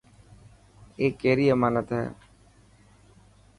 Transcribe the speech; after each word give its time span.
اي 0.99 1.05
ڪيري 1.21 1.45
امانت 1.55 1.87
هي. 1.97 2.05